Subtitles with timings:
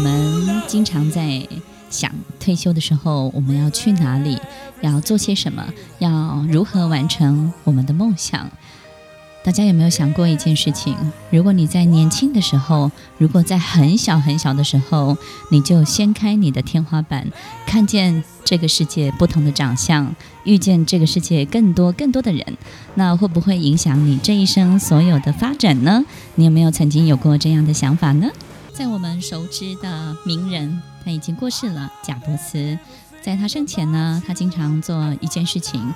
[0.00, 1.46] 我们经常在
[1.90, 4.40] 想退休的时候我们要去哪里，
[4.80, 5.62] 要做些什么，
[5.98, 8.50] 要如何完成我们的梦想。
[9.44, 10.96] 大家有没有想过一件事情？
[11.28, 15.18] 如果你在年轻的时候，如果在很小很小的时候，
[15.50, 17.26] 你就掀开你的天花板，
[17.66, 20.14] 看见这个世界不同的长相，
[20.44, 22.56] 遇见这个世界更多更多的人，
[22.94, 26.02] 那会不会影响你这一生所有的发展呢？
[26.36, 28.30] 你有没有曾经有过这样的想法呢？
[28.80, 32.78] 在我们熟知的名人，他已经过世了，贾伯斯。
[33.20, 35.92] 在他生前呢，他经常做一件事情，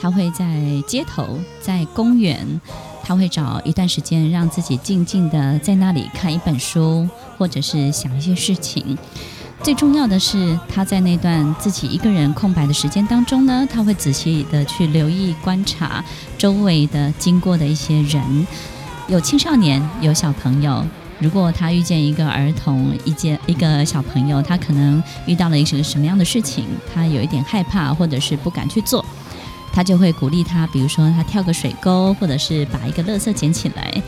[0.00, 0.46] 他会在
[0.86, 2.60] 街头、在公园，
[3.02, 8.96] 他会找一段时间让自己静静的在那里看一本书，或者是想一些事情。
[9.64, 16.04] 最重要的是，他在那段自己一个人空白的时间当中呢，他会仔细的去留意、观察
[16.38, 18.46] 周围的经过的一些人，
[19.08, 20.84] 有青少年，有小朋友。
[21.20, 29.04] 如果他遇见一个儿童，一件一个小朋友，他可能遇到了一个什么样的事情，他有一点害怕，或者是不敢去做，
[29.72, 34.02] 他就会鼓励他，比如说他跳个水沟，或者是把一个垃圾捡起来，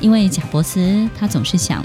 [0.00, 1.84] 因为贾伯斯他总是想。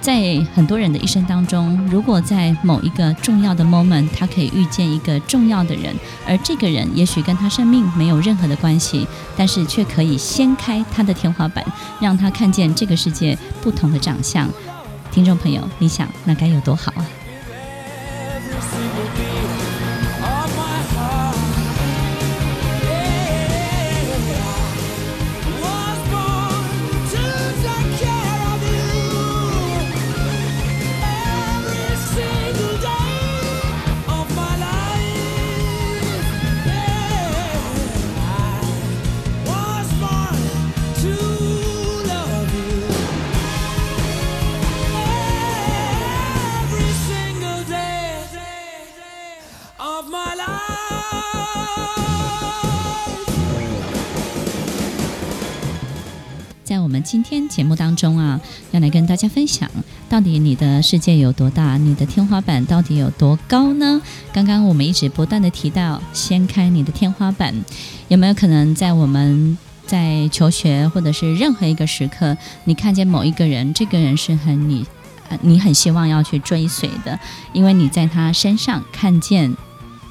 [0.00, 5.94] 在很多人的一生当中，如果在某一个重要的 moment，他可以遇见一个重要的人，
[6.26, 9.06] 而这个人也许跟他生命没有任何的关系，
[9.36, 11.64] 但是却可以掀开他的天花板，
[12.00, 14.48] 让他看见这个世界不同的长相。
[15.12, 17.06] 听众朋友，你想那该有多好啊！
[57.30, 58.40] 天节目当中啊，
[58.72, 59.70] 要来跟大家分享，
[60.08, 61.76] 到底你的世界有多大？
[61.76, 64.02] 你的天花板到底有多高呢？
[64.32, 67.54] 刚刚我们一直不断地提到，掀开你的天花板，
[68.08, 74.84] 有没有可能在我们在求学或者是任何一个时刻，你看见某一个人，这个人是很你，
[75.40, 77.16] 你很希望要去追随的，
[77.52, 79.56] 因为你在他身上看见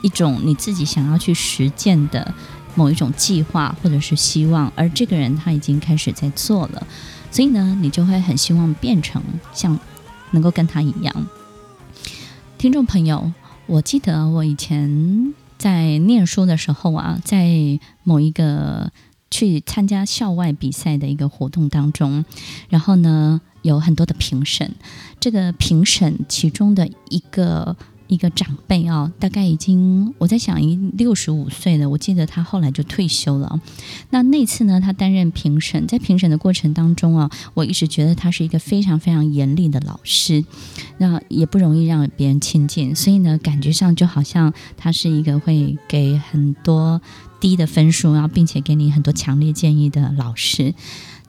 [0.01, 2.33] 一种你自己想要去实践的。
[2.75, 6.87] 某一种计划或者是希望，而这个人他已经开始在做了，
[7.31, 9.21] 所以呢，你就会很希望变成
[9.53, 9.77] 像
[10.31, 11.27] 能够跟他一样。
[12.57, 13.31] 听众朋友，
[13.65, 18.91] 我记得我以前在念书的时候啊，在某一个
[19.29, 22.23] 去参加校外比赛的一个活动当中，
[22.69, 24.73] 然后呢，有很多的评审，
[25.19, 27.75] 这个评审其中的一个。
[28.09, 31.87] 一个长辈啊，大概已经我在想，已六十五岁了。
[31.87, 33.61] 我记得他后来就退休了。
[34.09, 40.43] 那那次呢，他担任评审，在评审的过程当中啊，我一直觉得他是一个非常非常严厉的老师，
[40.97, 46.99] 那也不容易让别人亲近，所以呢，感觉上就好像他是一个会给很多
[47.39, 50.73] 低的分数，然后并且给你很多强烈建议的老师。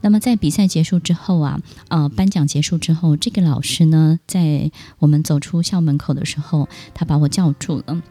[0.01, 8.03] 那么在比赛结束之后啊，呃，颁奖结束之后，这个老师呢，在我们走出校门口的时候，他把我叫住了，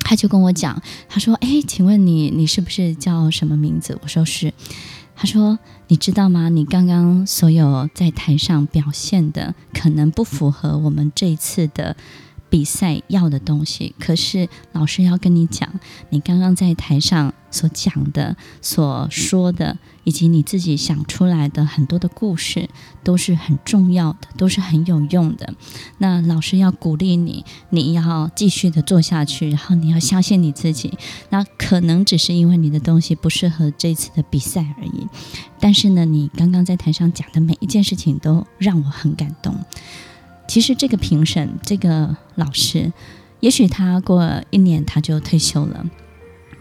[0.00, 4.52] 他就跟我讲，他说：“哎，请问你，你是不是叫什么名字？”我说是。
[5.14, 5.58] 他说
[5.88, 6.48] ：“你知道吗？
[6.48, 11.96] 你刚刚所有在台上表现的，可能不符合我们这一次的。”
[12.50, 15.72] 比赛要的东西，可是老师要跟你讲，
[16.10, 22.68] 你刚刚在台上所讲的、所说的，以及你自己想出来的很多的故事，
[23.04, 25.54] 都是很重要的，都是很有用的。
[25.98, 30.98] 那老师要鼓励你，你要继续的做下去，然后你要相信你自己。
[31.28, 35.06] 那可能只是因为你的东西不适合这次的比赛而已，
[35.60, 39.54] 但是呢，你刚刚在台上讲的每一件事情都让我很感动。
[40.50, 42.92] 其实这个评审，这个老师，
[43.38, 45.86] 也许他过一年他就退休了，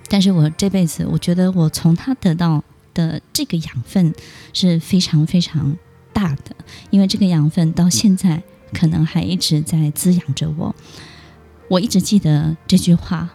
[0.08, 4.14] 但是我这辈子，我觉得我从他得到的这个养分
[4.54, 5.76] 是非常非常
[6.14, 6.56] 大的，
[6.92, 10.76] 因为这个养分到现在可能还一直在滋养着我。
[11.68, 13.32] 我一直记得这句话，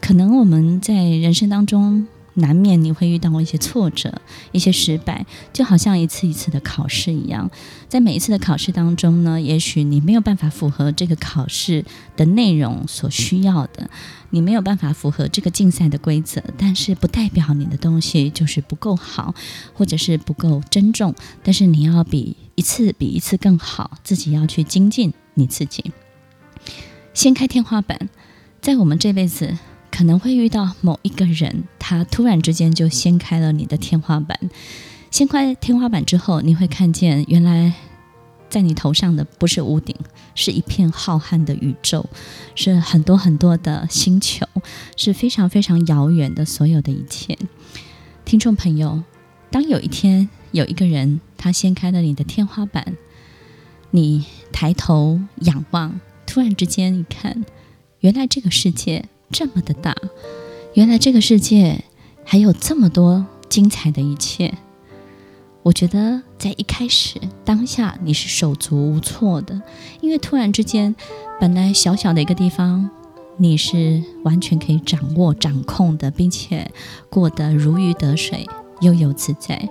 [0.00, 2.08] 可能我们在人生当中。
[2.38, 4.20] 难免你会遇到一些挫折、
[4.52, 7.50] 一些失败，就好像一次一次的考试一样。
[7.88, 11.84] 在每一次的考试当中呢，也许你没有办法符合这个考试
[12.16, 13.88] 的内容所需要的，
[14.30, 19.34] 你没有办法符合这个竞赛的规则，但是不代表你的东西就是不够好，
[19.74, 21.14] 或者是不够珍重。
[21.42, 25.12] 但是你要比一次比一次更好，自己要去精进。
[25.34, 25.92] 你自己。
[27.14, 28.08] 掀开天花板，
[28.60, 29.56] 在我们这辈子
[29.98, 34.38] 可能会遇到某一个人，他突然之间就掀开了你的天花板。
[35.10, 37.72] 掀开天花板之后，你会看见原来。
[38.48, 39.96] 在你头上的不是屋顶，
[40.36, 42.06] 是一片浩瀚的宇宙，
[42.54, 44.46] 是很多很多的星球，
[44.96, 47.36] 是非常非常遥远的所有的一切。
[48.24, 49.02] 听众朋友，
[49.50, 52.96] 当有一天有一个人他掀开了你的天花板，
[53.90, 57.44] 你抬头仰望，突然之间一看，
[57.98, 59.94] 原来这个世界这么的大，
[60.74, 61.84] 原来这个世界
[62.24, 64.54] 还有这么多精彩的一切。
[65.62, 69.60] 我觉得在一开始当下你是手足无措的，
[70.00, 70.94] 因为突然之间，
[71.38, 72.88] 本来小小的一个地方，
[73.36, 76.70] 你是完全可以掌握、掌控的，并且
[77.10, 78.48] 过得如鱼得水、
[78.80, 79.68] 悠游自在。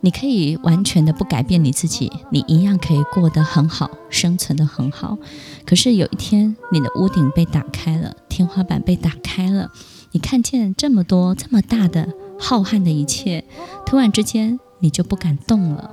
[0.00, 5.18] 你可以完全的不改变你自己，你一样可以过得很好，生存得很好。
[5.64, 9.70] 可是有一天，你的屋顶被打开了，天花板被打开了，
[10.12, 12.08] 你看见这么多、这么大的
[12.38, 13.44] 浩瀚的一切，
[13.84, 14.58] 突然之间。
[14.82, 15.90] 你就不敢动了。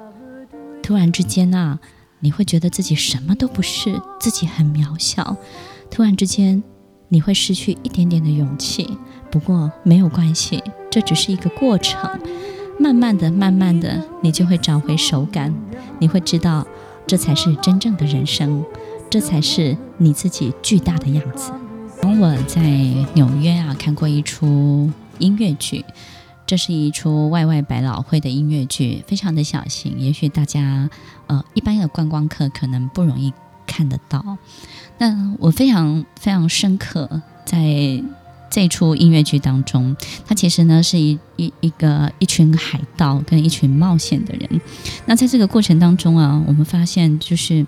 [0.82, 1.78] 突然之间啊，
[2.22, 5.36] 你会觉得自己什么都不是，自己很渺小。
[5.92, 6.64] 突然之间，
[7.10, 8.98] 你会失去一点点的勇气。
[9.30, 12.18] 不过没有关系，这只是一个过程。
[12.80, 15.54] 慢慢的、慢慢的，你就会找回手感。
[16.00, 16.66] 你会知道，
[17.06, 18.64] 这才是真正的人生，
[19.10, 21.52] 这才是你自己巨大的样子。
[22.00, 22.62] 从我在
[23.14, 25.84] 纽约啊，看过一出音乐剧。
[26.46, 30.90] 这是一出外外百老汇的音乐剧，非常的小型，也许大家
[31.26, 33.34] 呃一般的观光客可能不容易
[33.66, 34.38] 看得到。
[34.98, 38.02] 那我非常非常深刻，在
[38.50, 39.96] 这出音乐剧当中，
[40.26, 44.62] 它其实呢是一一一个一群海盗跟一群冒险的人。
[45.06, 47.66] 那在这个过程当中啊，我们发现就是。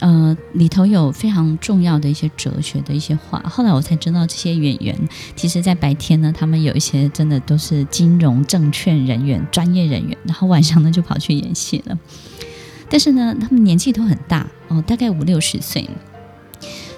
[0.00, 3.40] 呃，里头有非常重要的一些哲学的一些话。
[3.48, 4.98] 后来我才知道，这些演员
[5.36, 11.96] 其实，在白天呢，他们有一些真的都是金融证券人员、专业人员，然后晚上呢就跑去演戏了。
[12.88, 15.88] 但是呢，他们年纪都很大哦，大概五六十岁。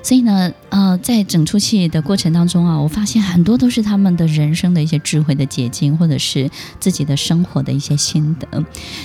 [0.05, 8.63] 所以呢，呃，在整出戏的过程当中啊，我发现很多都是他们的人生的一些智慧的结晶，或者是自己的生活的一些心得。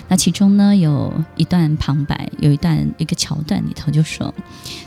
[0.10, 4.34] 那其中呢，有一段旁白，有一段一个桥段里头就说，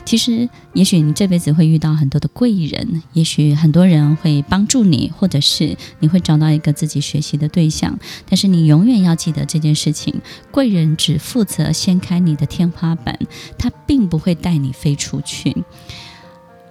[0.05, 7.97] 其实也许你这辈子会遇到很多的贵人，也许很多人会帮助你，或者是你会找到一个自己学习的对象。
[8.29, 10.21] 但是你永远要记得这件事情，
[10.51, 13.17] 贵人只负责掀开你的天花板，
[13.57, 15.63] 他并不会带你飞出去。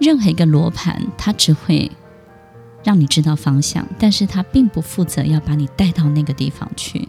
[0.03, 1.89] 任何一个罗盘，它只会
[2.83, 7.07] 让你知道方向，但是它并不负责要把你带到那个地方去。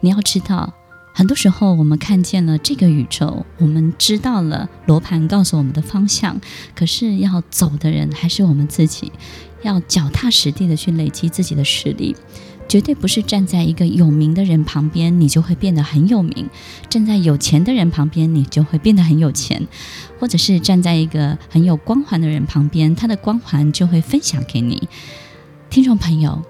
[0.00, 0.72] 你要知道，
[1.14, 6.40] 很多时候我们看见了这个宇宙，我们知道了罗盘告诉我们的方向，
[6.74, 9.12] 可是要走的人还是我们自己，
[9.62, 12.16] 要脚踏实地的去累积自己的实力。
[12.72, 16.46] 绝对不是站在一个有名的人旁边，你就会变得很有名；
[16.88, 19.60] 站在有钱的人旁边，你就会变得很有钱；
[20.18, 24.88] 或者是站在一个很有光环的人旁边，他的光环就会分享给你。
[25.68, 26.42] 听众朋友，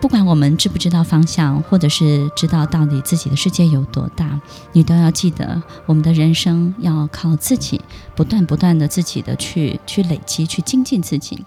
[0.00, 4.40] 不管我们知不知道方向，或者是知道到底自己的世界有多大，
[4.72, 7.80] 你都要记得，我们的人生要靠自己，
[8.16, 11.44] 不断不断的自己的去去累积，去精进自己。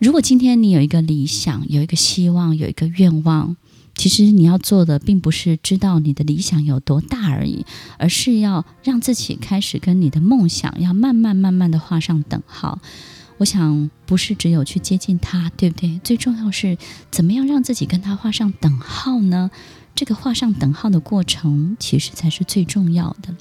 [0.00, 3.54] 如果今天你有一个理想，有一个希望，有一个愿望，
[3.94, 7.66] 其实你要做的并不是知道你的理想有多大而已，
[7.98, 12.78] 而是要让自己开始跟你的梦想要慢慢慢慢的画上等号。
[13.36, 16.00] 我想不是只有去接近他，对不对？
[16.02, 16.78] 最重要是
[17.10, 19.50] 怎么样让自己跟他画上等号呢？
[20.00, 23.36] 这个画上等号的过程，其实才是最重要的。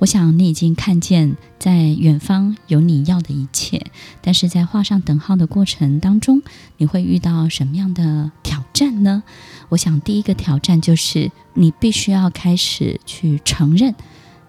[0.00, 3.86] 我想你已经看见，在远方有你要的一切，
[4.20, 6.42] 但是在画上等号的过程当中，
[6.76, 9.22] 你会遇到什么样的挑战呢？
[9.68, 13.94] 我想第一个挑战就是，你必须要开始去承认，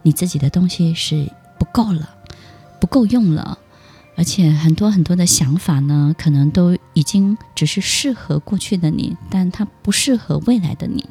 [0.01, 2.15] 你自己的东西是不够了，
[2.81, 3.59] 不够用了，
[4.17, 11.05] 而且很多很多的想法呢，可能都已经只是适合过去的你，但它不适合未来的你。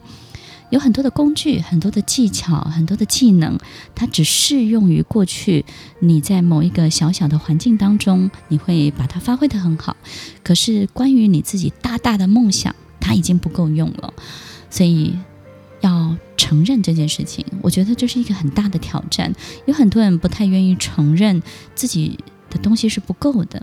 [0.73, 3.59] 有很多的工具，很多的技巧，很多的技能，
[3.95, 5.67] 它只适用于过去。
[5.99, 9.95] 你在某一个小小的环境当中，你会把它发挥得很好。
[10.43, 14.15] 可是关于你自己大大的梦想，它已经不够用了。
[14.71, 15.15] 所以
[15.83, 19.31] 要承认这件事情，我觉得这是一个很大的挑战。
[19.67, 21.43] 有很多人不太愿意承认
[21.75, 23.63] 自己的东西是不够的。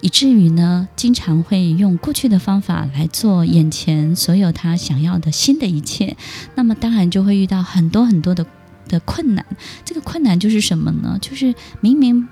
[0.00, 6.16] 以至于呢，经常会用过去的方法来做眼前所有他想要的新的一切，
[6.54, 8.46] 那么当然就会遇到很多很多的
[8.86, 9.44] 的困难。
[9.84, 11.18] 这个困难就是什么呢？
[11.20, 12.28] 就是明明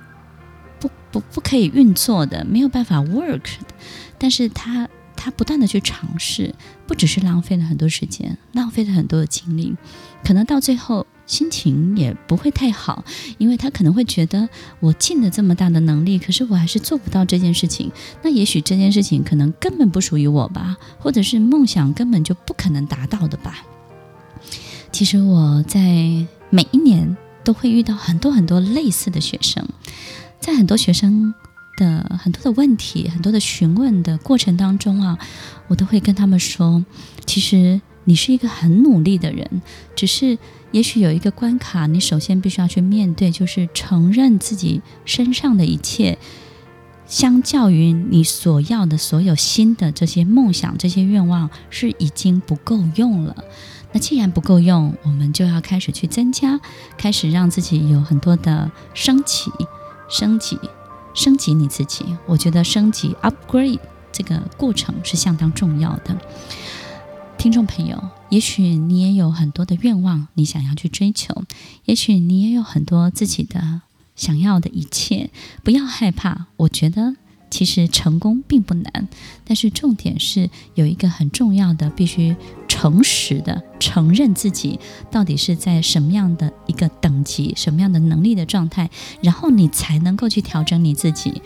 [0.79, 3.43] 不不不可以运作的，没有办法 work，
[4.19, 6.55] 但是他他不断的去尝试，
[6.87, 9.75] 不只是浪费了很多时间，浪费了很多的精力，
[10.25, 11.07] 可能到最后。
[11.27, 13.05] 心情也不会太好，
[13.37, 17.91] 因为他可能会觉得我尽了这么大的能力，可是我还是做不到这件事情。
[18.23, 23.67] 那也许这件事情可能根本不属于我吧，或者是梦想根本就不可能达到的吧。
[24.93, 25.81] 其实我在
[26.49, 29.67] 每一年都会遇到很多很多类似的学生，
[30.39, 31.35] 在很多学生
[31.77, 35.19] 的很多的问题、很多的询问的过程当中啊，
[35.69, 36.85] 我都会跟他们说，
[37.25, 39.63] 其实你是一个很努力的人，
[39.95, 40.39] 只是。
[40.73, 46.19] 也许有一个关卡，你首先必须要去面对，就是承认自己身上的一切，
[47.07, 53.35] 相较于你所要的所有新的这些梦想、这些愿望，是已经不够用了。
[53.93, 56.61] 那既然不够用，我们就要开始去增加，
[56.99, 59.51] 开始让自己有很多的升起、
[60.11, 60.59] 升级、
[61.17, 62.05] 升级你自己。
[62.27, 63.81] 我觉得升级 （upgrade）
[64.13, 66.17] 这个过程是相当重要的。
[67.37, 71.35] 听众朋友，也许你也有很多的愿望，你想要去追求；
[71.87, 73.83] 也许你也有很多自己的
[74.15, 75.31] 想要的一切。
[75.65, 77.17] 不要害怕，我觉得
[77.51, 79.09] 其实成功并不难，
[79.45, 82.35] 但是重点是有一个很重要的，必须
[82.69, 84.79] 诚实的承认自己
[85.11, 88.91] 到底是在什么样的一个等级、什么样的能力的状态，
[89.23, 91.41] 然后你才能够去调整你自己，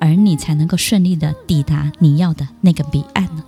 [0.00, 3.44] 而你才能够顺利的抵达你要的那个彼岸呢。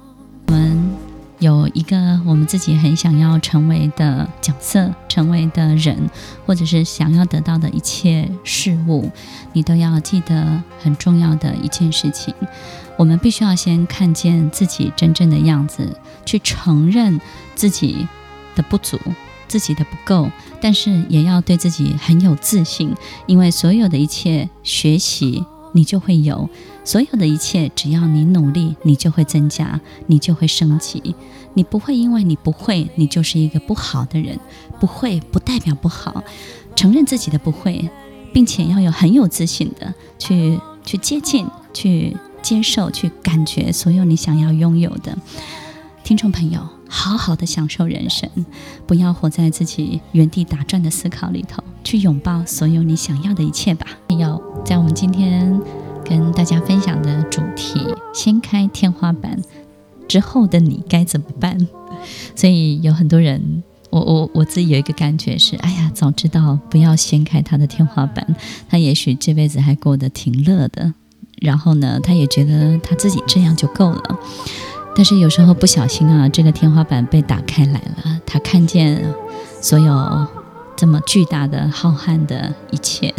[1.48, 5.96] 有一个我们自己很想要成为的角色，成为的人，
[6.44, 9.10] 或者是想要得到的一切事物，
[9.54, 12.34] 你都要记得很重要的一件事情。
[12.98, 17.18] 我们必须要先看见自己真正的样子，去承认
[17.54, 18.06] 自己
[18.54, 19.00] 的不足，
[19.46, 22.94] 自己的不够，但是也要对自己很有自信，
[23.26, 26.50] 因为所有的一切学习，你就会有。
[26.88, 31.14] 所有的一切，只要你努力，你就会增加，你就会升级。
[31.52, 34.40] 你不会因为你不会，你就是一个不好的人。
[34.80, 36.24] 不会不代表不好，
[36.74, 37.90] 承认自己的不会，
[38.32, 45.14] 并且要有很有自信的去去接近、去接受、去感觉所有你想要拥有的。
[46.02, 48.30] 听众朋友，好好的享受人生，
[48.86, 53.86] 不要活在自己原地打转的思考里头，去拥抱所有你想要的一切吧。
[54.08, 55.60] 有在我们今天。
[56.08, 57.80] 跟大家分享的主题：
[58.14, 59.38] 掀开天花板
[60.08, 61.58] 之后的你该怎么办？
[62.34, 68.36] 所以有很多人，我我我自己有一个感觉是：哎呀，早知道不要掀开他的天花板，
[68.70, 70.94] 他也许这辈子还过得挺乐的。
[71.40, 74.18] 然后呢，他也觉得他自己这样就够了。
[74.96, 79.14] 但是有时候不小心啊，这个天花板被打开来了，他看见
[79.60, 80.26] 所有
[80.74, 83.14] 这么巨大的浩瀚的一切，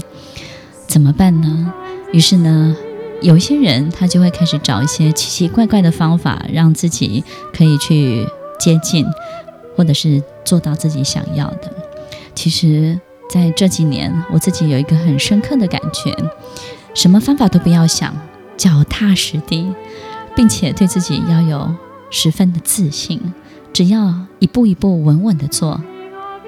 [0.88, 1.74] 怎么办呢？
[2.12, 2.76] 于是呢，
[3.22, 7.24] 有一些人他就会开始找一些奇奇怪怪的方法，让自己
[7.54, 8.26] 可以去
[8.60, 9.06] 接近，
[9.76, 11.72] 或者是做到自己想要的。
[12.34, 13.00] 其实，
[13.30, 16.16] 在这几年，我自己有一个很深刻的感觉：
[16.96, 18.16] 什么方法都不要想，
[18.58, 19.68] 脚踏实地，
[20.36, 21.76] 并且对自己要有
[22.10, 23.22] 十分的自信。
[23.72, 25.80] 只要一步一步稳稳的做，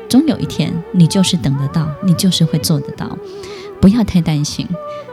[0.09, 3.15] 终有一天，你就是等得到，你就是会做得到。
[3.79, 4.67] 不要太担心，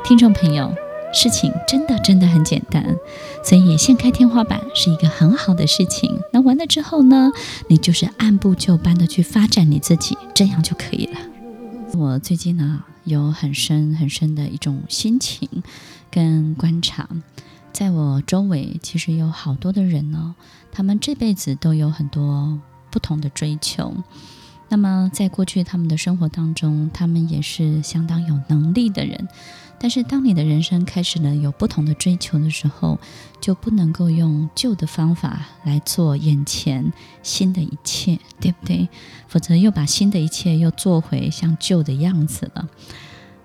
[0.08, 0.74] 听众朋友，
[1.12, 2.96] 事情真的真的很简单，
[3.44, 6.18] 所以掀开天花板是一个很好的事情。
[6.32, 7.30] 那完了之后呢，
[7.68, 11.20] 你就是按部就班的去发展你自己，这样就可以了。
[11.92, 15.46] 我最近呢，有很深很深的一种心情
[16.10, 17.06] 跟观察，
[17.70, 20.34] 在我周围其实有好多的人呢，
[20.72, 22.58] 他们这辈子都有很多
[22.90, 23.92] 不同的追求。
[24.70, 29.28] 那么，在过去他们的生活当中，他们也是相当有能力的人。
[29.80, 32.98] 但是，当你的人生开始了有不同的追求的时候，
[33.40, 36.92] 就不能够用旧的方法来做眼前
[37.22, 38.88] 新的一切， 对不对？
[39.28, 42.68] 否则又把新的一切又做回像旧的样子了。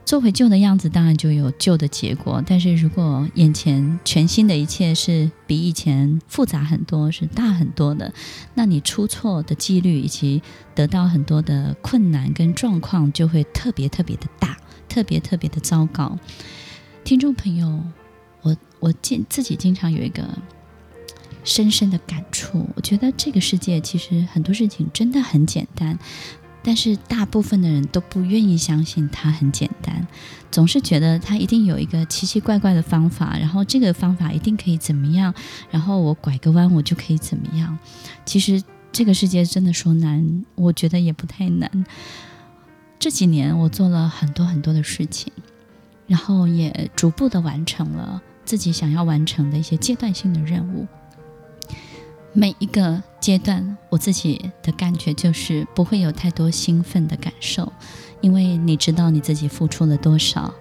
[0.06, 2.44] 做回旧的样子，当然就有旧的结果。
[2.46, 8.14] 但是如果眼前全新的一切是比以前复杂很多，是大很多的，
[8.54, 10.42] 那你出错的几率以及
[10.76, 14.58] 得到很多的困难跟状况就会特别特别的大，
[14.94, 16.20] 特别特别的糟糕。
[17.04, 17.84] 听众朋友，
[18.44, 20.24] 我我经自己经常有一个
[21.44, 25.98] 深深的感触，我觉得这个世界其实很多事情真的很简单。
[26.62, 30.08] 但是大部分的人都不愿意相信它很简单，
[30.52, 35.34] 总是觉得它一定有一个奇奇怪怪的方法，然后这个方法一定可以怎么样，
[35.72, 37.76] 然后我拐个弯我就可以怎么样。
[38.26, 41.86] 其实这个世界真的说难，我觉得也不太难。
[43.04, 45.34] 这几年我做了很多很多的事情，
[46.08, 50.88] 然后也逐步的完成了自己想要完成的一些阶段性的任务。
[52.32, 57.74] 每一个阶段，我自己的感觉就是不会有太多兴奋的感受，
[58.22, 60.54] 因为你知道你自己付出了多少。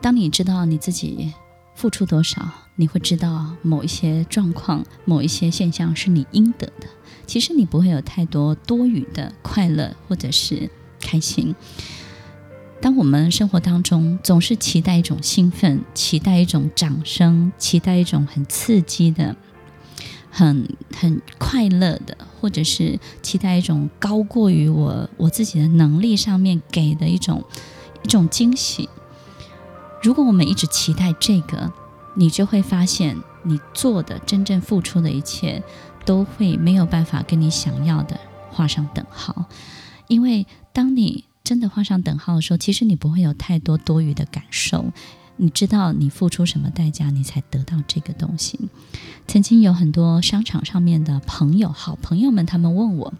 [0.00, 1.34] 当你知道你自己
[1.74, 6.86] 付出多少，你会知道某一些状况、某一些现象是你应得的。
[7.26, 11.54] 其实你不会有太多多余的快乐或者是开心。
[12.80, 19.36] 当我们生活当中总是期待一种兴奋，期待一种掌声，期待一种很刺激的。
[20.32, 27.42] 很很快乐的，或者是期待一种高过于我我自己的能力上面给的一种
[28.04, 28.88] 一种惊喜。
[30.00, 31.72] 如果我们一直期待这个，
[32.14, 35.60] 你就会发现你做的真正付出的一切
[36.04, 38.20] 都会没有办法跟你想要的
[38.52, 39.46] 画上等号。
[40.06, 44.92] 因为当你真的画上等号的时候，其实你不会有太多多余的感受。
[45.36, 48.60] 你知道你付出什么代价，你才得到这个东西。
[49.26, 53.14] 曾经有很多商场上面的朋友、好朋友们，他们问我。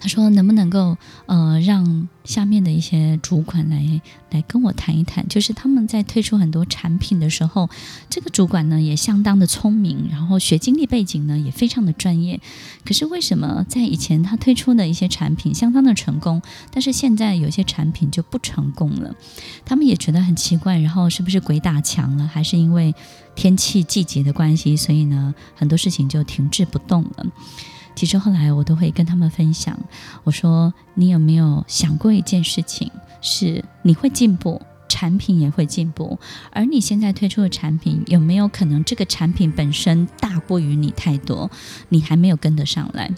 [0.00, 5.28] 他说：“能不能够呃，让下面的一些主管来来跟我谈一谈？
[5.28, 7.68] 就是他们在推出很多产品的时候，
[8.08, 12.40] 这个主管呢也相当的聪明，然后学经历背景呢也非常的专业。
[12.84, 16.40] 可是为什么在以前他推出的一些产品相当的成功，
[16.72, 19.14] 但是现在有些产品就不成功了？
[19.66, 20.78] 他们也觉得很奇怪。
[20.78, 22.26] 然后是不是鬼打墙了？
[22.26, 22.94] 还是因为
[23.34, 27.26] 天气季节的关系，所以呢很多事情就停滞不动了？”
[28.00, 29.78] 其实后来我都会跟他们分享，
[30.24, 32.90] 我说：“你有没有想过一件事情？
[33.20, 36.18] 是你会进步，产品也会进步，
[36.50, 41.50] 而你现在推出的产品有没有可能这个产品本身大过于你太多，
[41.90, 43.10] 你还没有跟得上来？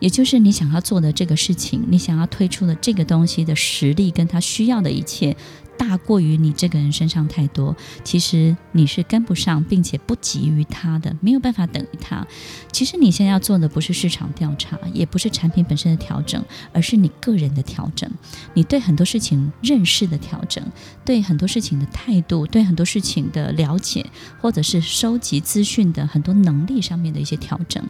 [0.00, 5.34] 也就是你想要做的这个事情，你想要推出的这个东西的实力，跟他需要的一切。”
[5.78, 12.26] 大过于你这个人身上太多，其实你是跟不上，并且不急于他的，没有办法等于他。
[12.72, 18.10] 其实你现在要做的不是市场调查，也不是产品本身的调整，而是你个人的调整，
[18.54, 20.62] 你对很多事情认识的调整，
[21.04, 24.04] 对很多事情的态度，对很多事情的了解，
[24.40, 27.82] 或者是收集资讯的很多能力上面的一些调整，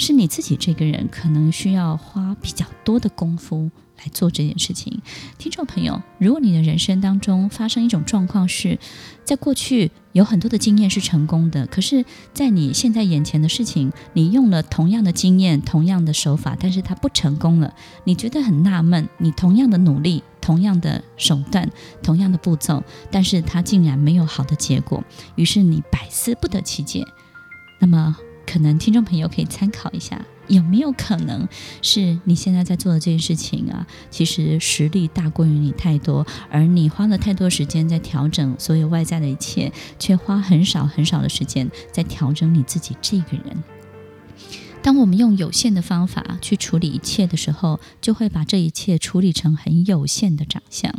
[0.00, 3.70] 是你自己这个人可能需要花比较多的功夫。
[4.02, 5.02] 来做这件事情，
[5.36, 8.78] 听众朋友，如果你的人生当中发生一种状况是，
[9.24, 21.70] 在过去有很多的经验是成功的，可是，在你现在眼前的事情，你用了同样的经验、同样的手法，但是它不成功了，你觉得很纳闷，你同样的努力、同样的手段、
[22.02, 27.04] 同样的步骤，但是它竟然没有好的结果，于是你百思不得其解。
[27.78, 28.16] 那么，
[28.50, 30.20] 可能听众朋友可以参考一下。
[30.48, 31.48] 有没有可能
[31.80, 33.86] 是你现在在做的这件事情啊？
[34.10, 43.62] 其实实力大过于你太多，而你花了太多时间在调整所有外在的一切，却花很少很少的时间在调整你自己这个人。
[44.82, 50.92] 当我们用有限的方法去处理一切的时候，就会把这一切处理成很有限的长相。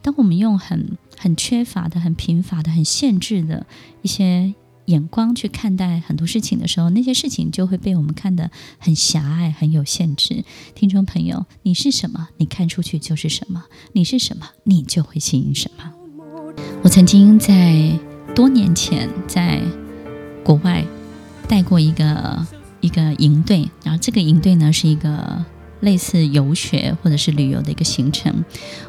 [0.00, 3.66] 当我们用很很缺乏的、很贫乏的、很限制的
[4.02, 4.54] 一些。
[4.86, 10.44] 眼光去看待很多事情的时候，那些事情就会被我们看得很狭隘、很有限制。
[10.74, 15.92] 听众朋友，你是什么，你看出去就是什么；你是什么，你就会吸引什么。
[16.82, 17.98] 我曾经在
[18.34, 19.60] 多年前在
[20.44, 20.84] 国外
[21.48, 22.46] 带过一个
[22.80, 25.44] 一个营队，然后这个营队呢是一个。
[25.84, 28.44] 类似游学或者是旅游的一个行程，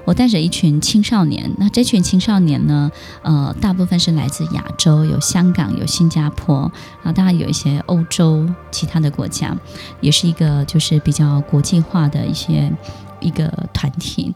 [0.06, 1.52] 我带着一群青少年。
[1.60, 2.90] 那这群青少年呢，
[3.22, 6.72] 呃，大部分是来自亚洲，有香港，有新加坡，
[7.04, 9.56] 然后当然有一些欧洲其他的国家，
[10.00, 12.72] 也是一个就是比较国际化的一些
[13.20, 14.34] 一个团体。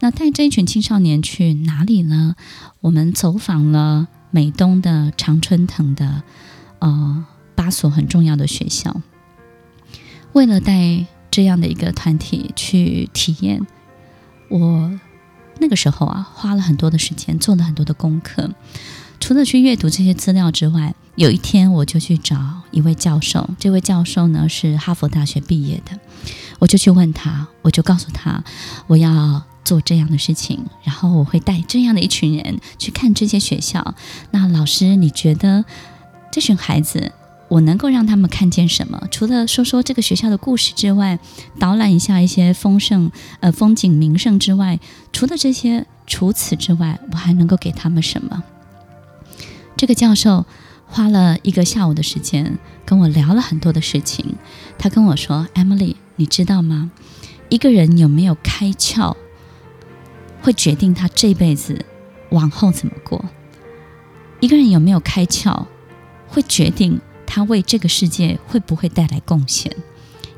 [0.00, 2.36] 那带这一群青少年去哪里呢？
[2.82, 6.22] 我们走访了美东的常春藤的
[6.80, 9.00] 呃八所很重要的学校，
[10.34, 11.06] 为了带。
[11.32, 13.66] 这样的一个团体去体验，
[14.50, 14.92] 我
[15.58, 18.50] 那个时候啊，花了很多的时间，做了很多的功课。
[19.18, 25.98] 除了去阅读这些资料之外，有一天我就去找一位教授，这位教授呢是哈佛大学毕业的，
[26.58, 28.44] 我就去问他，我就告诉他
[28.86, 33.94] 我要做这样的事情，然后我会带这样的一群人去看这些学校。
[34.32, 35.64] 那老师，你觉得
[36.30, 37.12] 这群孩子？
[37.52, 39.06] 我能够让他们看见什么？
[39.10, 41.18] 除了说说这个学校的故事之外，
[41.58, 44.80] 导览一下一些丰盛呃风景名胜之外，
[45.12, 48.42] 除了这些，除此之外，我还能够给他们什么？
[49.76, 50.46] 这个教授
[50.86, 54.36] 花了一个下午的时间跟我聊了很多的事情。
[54.78, 56.90] 他跟我说：“Emily，你知道吗？
[57.50, 59.14] 一个人有没有开窍，
[60.40, 61.84] 会决定他这辈子
[62.30, 63.22] 往后怎么过。
[64.40, 65.66] 一个人有没有开窍，
[66.28, 66.98] 会决定
[67.34, 69.74] 他为这个世界会不会带来贡献。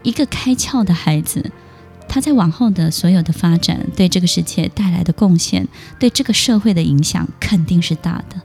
[0.05, 1.51] 一个开窍的孩子，
[2.09, 5.67] 他在往后的所有的发展，对这个世界带来的贡献，
[5.99, 8.41] 对这个社会的影响，肯定是大的。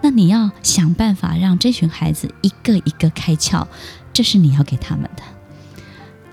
[0.00, 3.66] 那你要想办法让这群孩子一个一个开窍，
[4.10, 5.22] 这是你要给他们的。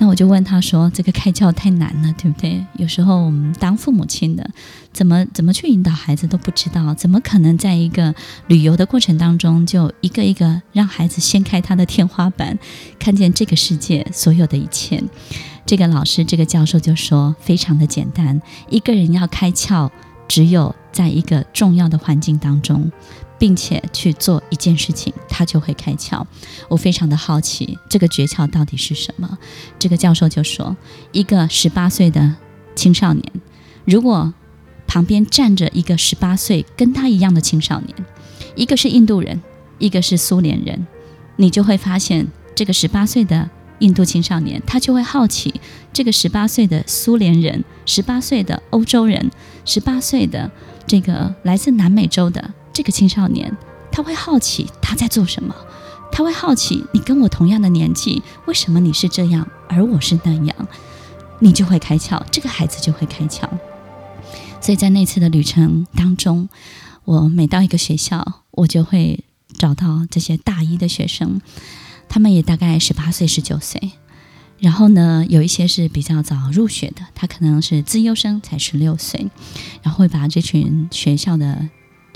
[0.02, 2.66] 那我就问他说：“这个开窍太难了，对不对？
[2.78, 4.50] 有时候我们当父母亲的，
[4.94, 8.16] 怎么怎么去引导孩子都不知道，怎么可能在一个
[8.48, 12.58] 旅游的过程当中，就一个一个让孩子掀开他的天花板，
[12.98, 15.04] 看见这个世界所有的一切？”
[15.68, 19.90] 这个老师，这个教授就说：“非常的简单，一个人要开窍，
[20.30, 22.90] 只有在一个重要的环境当中。”
[23.39, 26.23] 并且去做一件事情，他就会开窍。
[26.67, 29.39] 我非常的好奇，这个诀窍到底是什么？
[29.80, 30.75] 这个教授就说，
[31.13, 32.36] 一个十八岁的
[32.75, 33.23] 青少年，
[33.86, 34.34] 如果
[34.86, 37.95] 旁边站着一个十八岁跟他一样的青少年，
[38.56, 39.41] 一个是印度人，
[39.78, 40.86] 一个是苏联人，
[41.38, 43.49] 你就会发现，这个十八岁的
[43.80, 45.62] 印度青少年，他就会好奇
[45.93, 49.32] 这个十八岁的苏联人，十八岁的欧洲人，
[49.63, 50.52] 十八岁的
[50.86, 52.54] 这个来自南美洲的。
[52.80, 53.58] 这个青少年，
[53.92, 55.54] 他会好奇他在做什么，
[56.13, 60.56] 他会好奇你跟我同样的年纪，为什么你是这样，而我是那样，
[61.39, 63.50] 你就会开窍，这个孩子就会开窍。
[64.62, 66.48] 所以在那次的旅程当中，
[67.04, 69.26] 我每到一个学校，我就会
[69.58, 71.42] 找到这些大一的学生，
[72.08, 73.92] 他们也大概十八岁、十九岁，
[74.60, 79.30] 然后呢，有一些是比较早入学的，他可能是资优生，才十六岁，
[79.84, 81.68] 然后会把这群学校的。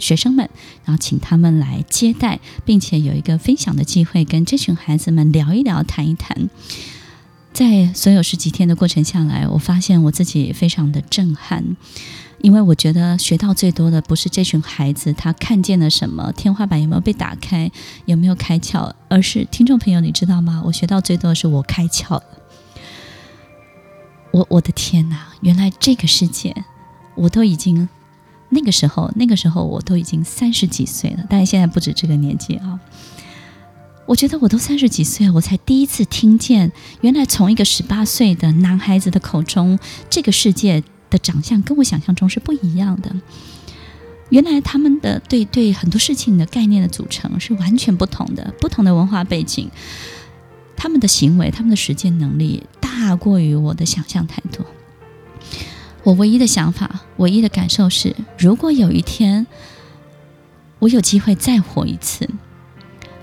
[0.04, 0.50] 学生们，
[0.84, 6.50] 然后请他们来接待，并且有一个分享的机会，跟这群孩子们聊一聊、谈一谈。
[7.54, 11.78] 在所有十几天的过程下来，我发现我自己非常的震撼，
[12.42, 17.72] 因为我觉得学到最多的不是这群孩子他看见了什么，天花板有没有被打开，
[18.06, 20.62] 有没有开窍，而是听众朋友，你知道吗？
[20.66, 22.24] 我学到最多的是我开窍了。
[24.32, 26.66] 我我的天哪，原来这个世界
[27.16, 27.88] 我都已经。
[28.54, 32.80] 那个时候，那个时候我都已经三十几岁了，但是现在不止这个年纪啊。
[34.06, 43.16] 我觉得我都三十几岁了，我才第一次听见，原来从一个十八岁的男孩子的口中，这个世界的长相跟我想象中是不一样的。
[44.30, 49.70] 原来他们的对对很多事情的概念的组成是完全不同的，不同的文化背景，
[50.76, 54.66] 他们的行为、他们的实践能力大过于我的想象太多。
[56.04, 59.48] 我唯一的想法，唯一的感受是，如果有一天
[60.80, 62.30] 我有机会再活一次，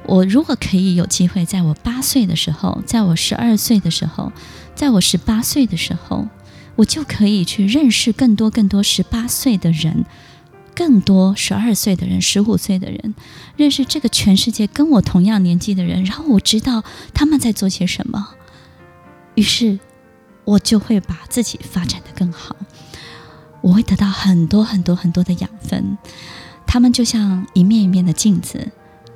[0.07, 4.33] 我如果可以有机会在我八岁的时候，在我十二岁的时候，
[4.75, 6.27] 在我十八岁的时候，
[6.77, 10.07] 我就可以去认识更多更多十八岁的人，
[10.75, 13.15] 更多十二岁的人、十五岁的人，
[13.57, 18.31] 认识这个全世界跟我同样年纪的人，然后我知道他们在做些什么，
[19.35, 19.79] 于是
[20.51, 22.57] 我就会把自己发展的更好。
[23.61, 25.97] 我会得到很多很多很多的养分，
[26.67, 28.73] 他们就像一面一面的镜子，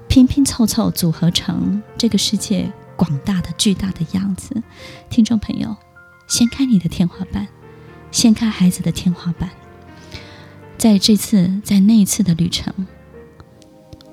[0.06, 4.62] 拼拼凑凑组合成这个世界广大的巨大的样子。
[5.10, 5.76] 听众朋友，
[6.28, 7.48] 掀开你的天花板，
[8.12, 9.50] 掀开孩子的天花板。
[10.78, 12.72] 在这次，在那一次的旅程，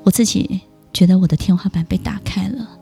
[0.03, 2.79] 我自己觉得我的天花板被打开了。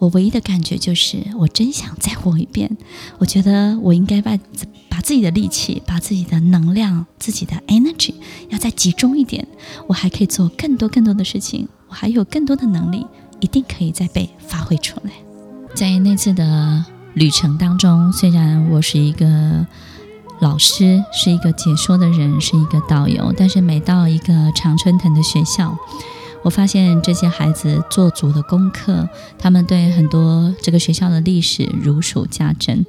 [0.00, 2.76] 我唯一的感觉就是，我真想再活一遍。
[3.18, 4.36] 我觉得我应该把
[4.88, 8.14] 把自己的力气、把自己的能量、自己的 energy
[8.48, 9.46] 要再集中一点。
[9.86, 13.06] 我还可以做更多更多的事情，我还有更多的能力，
[13.40, 15.12] 一定可以再被发挥出来。
[15.74, 19.66] 在那次的旅程当中，虽然我是一个
[20.40, 25.76] 老师，是一个解说的人，是一个导游，但是每到一个常春藤的学校。
[26.42, 32.84] 我发现这些孩子做足了功课，他们对很多这个学校的历史如数家珍。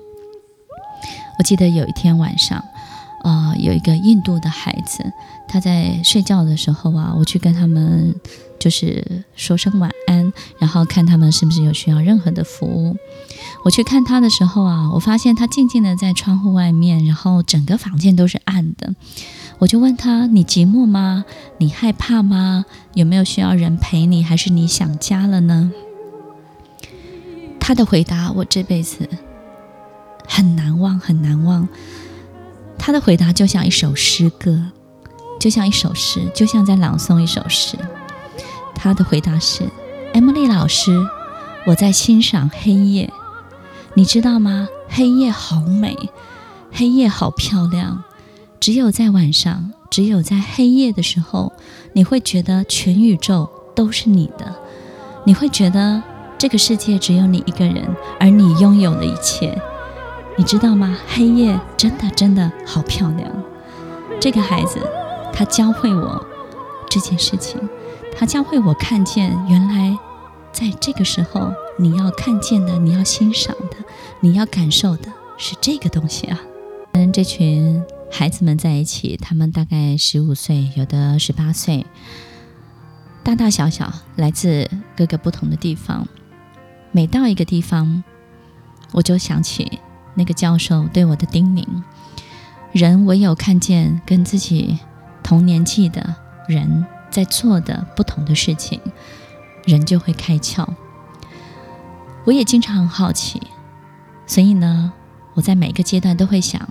[1.38, 2.64] 我记得有一天晚上，
[3.24, 5.04] 呃，有一个印度的孩子，
[5.48, 8.16] 他在睡觉的时候啊，我去跟他们
[8.60, 12.96] 就是说声晚安，然后看他们是不是有需要任何的服务。
[13.66, 18.94] 我去看他的时候啊，我发现他静静的在窗户外面，然后整个房间都是暗的。
[19.62, 21.24] 我就问他：“你寂寞吗？
[21.60, 22.66] 你害怕吗？
[22.96, 24.24] 有没有需要人陪你？
[24.24, 25.72] 还是你想家了呢？”
[27.62, 29.08] 他的回答我这辈子
[30.28, 31.70] 很难忘，很难忘。
[32.80, 34.60] 他的回答就像一首诗歌，
[35.40, 37.78] 就像一首诗，就像在朗诵一首诗。
[38.74, 39.70] 他的回答是
[40.16, 41.00] ：“Emily 老师，
[41.68, 43.14] 我在欣赏黑夜，
[43.94, 44.68] 你知道吗？
[44.90, 45.96] 黑夜好美，
[46.72, 48.04] 黑夜好漂亮。”
[48.62, 51.52] 只有在晚上，只有在黑夜的时候，
[51.94, 54.56] 你会觉得全宇宙都是你的，
[55.26, 56.04] 你会觉得
[56.38, 57.84] 这个世界只有你一个人，
[58.20, 59.60] 而你拥有了一切。
[60.38, 60.96] 你知道吗？
[61.08, 63.28] 黑夜真的真的好漂亮。
[64.20, 64.80] 这个孩子，
[65.34, 66.24] 他教会我
[66.88, 67.60] 这件事情，
[68.16, 69.98] 他教会我看见，原来
[70.52, 73.78] 在这个时候，你要看见的，你要欣赏的，
[74.20, 76.40] 你要感受的是这个东西啊。
[76.94, 81.86] 跟这群孩子们在一起，他们大概十五岁，有的十八岁，
[83.24, 86.08] 大大小小，来自各个不同的地方。
[86.92, 88.04] 每到一个地方，
[88.92, 89.80] 我就想起。
[90.14, 91.66] 那个教授对我的叮咛：
[92.74, 94.78] 人唯有看见跟自己
[95.24, 96.14] 同年纪的
[96.50, 98.82] 人在做的不同的事情，
[99.64, 100.68] 人就会开窍。
[102.26, 103.42] 我也经常很好奇，
[104.28, 104.92] 所以呢，
[105.34, 106.62] 我在每个阶段都会想：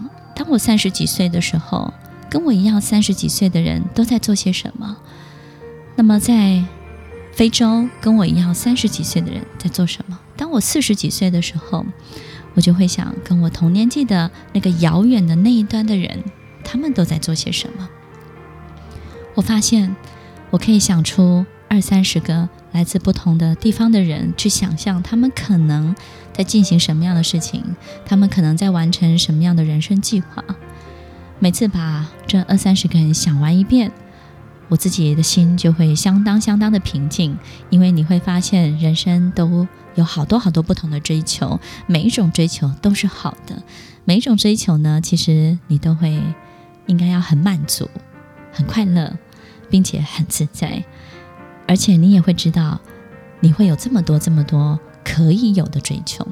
[0.40, 1.92] 当我三十几岁的时候，
[2.30, 4.96] 跟我一样三十几岁的人都在做些什么？
[5.96, 6.64] 那么在
[7.30, 10.18] 非洲，跟我一样三十几岁的人在做什么？
[10.38, 11.84] 当我四十几岁的时候，
[12.54, 16.24] 我就会想，跟我同年纪的那个遥远的那一端的人，
[16.64, 17.86] 他们都在做些什么？
[19.34, 19.94] 我发现，
[20.48, 25.94] 我可以想出二三十个来自不同的地方的人，去想象他们可能
[26.32, 27.64] 在进行什么样的事情，
[28.04, 30.44] 他们可能在完成什么样的人生计划。
[31.38, 33.90] 每次把这二三十个人想完一遍，
[34.68, 37.36] 我自己的心就会相当相当的平静，
[37.70, 39.66] 因为你会发现，人生都。
[39.96, 43.60] 有好多好多不同的追求，每一种追求都是好的。
[44.04, 46.22] 每一种追求呢，其实你都会
[46.86, 47.90] 应该要很满足、
[48.52, 49.18] 很快乐，
[49.68, 50.84] 并且很自在。
[51.70, 52.80] 而且你也会知道，
[53.38, 56.26] 你会有这么多这么多可以有的追求。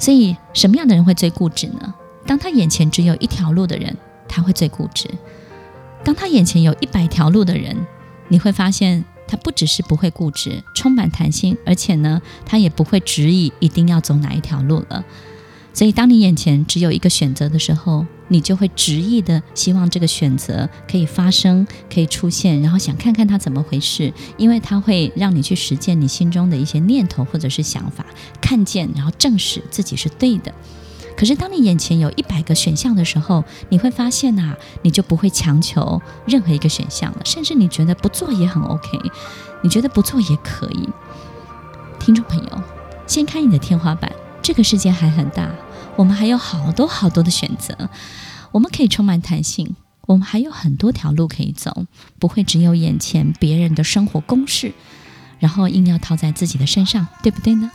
[0.00, 1.94] 所以，什么样的人会最固执呢？
[2.26, 5.06] 当他眼前只有一条路的人，他会最固执；
[6.02, 7.76] 当他眼前有一百条路的人，
[8.26, 9.04] 你会发现。
[9.30, 15.04] 他不只是不会固执，充满弹性，而且呢，他也不会执意一定要走哪一条路了。
[15.78, 28.04] 所以，当你眼前只有一个选择的时候，你就会执意的希望这个选择可以发生，可以出现，然后想看看它怎么回事，因为它会让你去实践你心中的一些念头或者是想法，
[28.40, 30.52] 看见，然后证实自己是对的。
[31.16, 38.98] 可是，当你眼前有一百个选项的时候，你会发现呐、你就不会强求任何一个选项了，甚至你觉得不做也很 OK，
[39.62, 40.88] 你觉得不做也可以。
[42.00, 42.62] 听众朋友，
[43.06, 44.10] 掀开你的天花板，
[44.42, 45.48] 这个世界还很大，
[45.98, 47.90] 我们还有好多好多的选择，
[48.52, 49.74] 我们可以充满弹性，
[50.06, 51.86] 我们还有很多条路可以走，
[52.20, 54.72] 不会只有眼前别人的生活公式，
[55.40, 57.72] 然后硬要套在自己的身上，对不对呢？